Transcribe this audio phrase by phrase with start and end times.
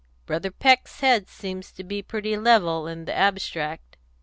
[0.25, 3.97] Brother Peck's head seems to be pretty level, in the abstract."